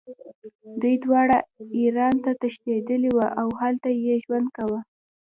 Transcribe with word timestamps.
دوی 0.81 0.95
دواړه 1.05 1.37
ایران 1.77 2.15
ته 2.23 2.31
تښتېدلي 2.41 3.09
وو 3.13 3.25
او 3.41 3.47
هلته 3.61 3.89
یې 4.05 4.15
ژوند 4.25 4.47
کاوه. 4.57 4.79